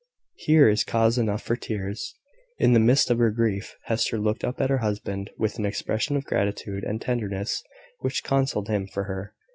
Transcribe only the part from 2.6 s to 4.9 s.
the midst of her grief, Hester looked up at her